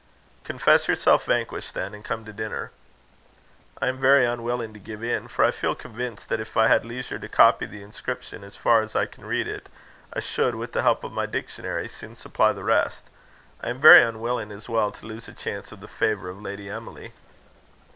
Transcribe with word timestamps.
"Confess 0.43 0.87
yourself 0.87 1.25
vanquished, 1.25 1.75
then, 1.75 1.93
and 1.93 2.03
come 2.03 2.25
to 2.25 2.33
dinner." 2.33 2.71
"I 3.79 3.85
am 3.87 3.99
very 4.01 4.25
unwilling 4.25 4.73
to 4.73 4.79
give 4.79 5.03
in, 5.03 5.27
for 5.27 5.45
I 5.45 5.51
feel 5.51 5.75
convinced 5.75 6.27
that 6.29 6.39
if 6.39 6.57
I 6.57 6.65
had 6.69 6.83
leisure 6.83 7.19
to 7.19 7.29
copy 7.29 7.67
the 7.67 7.83
inscription 7.83 8.43
as 8.43 8.55
far 8.55 8.81
as 8.81 8.95
I 8.95 9.05
can 9.05 9.25
read 9.25 9.47
it, 9.47 9.69
I 10.11 10.19
should, 10.19 10.55
with 10.55 10.71
the 10.73 10.81
help 10.81 11.03
of 11.03 11.11
my 11.11 11.27
dictionary, 11.27 11.87
soon 11.87 12.15
supply 12.15 12.51
the 12.51 12.63
rest. 12.63 13.11
I 13.61 13.69
am 13.69 13.79
very 13.79 14.01
unwilling, 14.01 14.51
as 14.51 14.67
well, 14.67 14.89
to 14.91 15.05
lose 15.05 15.27
a 15.27 15.33
chance 15.33 15.71
of 15.71 15.81
the 15.81 15.87
favour 15.87 16.29
of 16.31 16.41
Lady 16.41 16.67
Emily." 16.67 17.13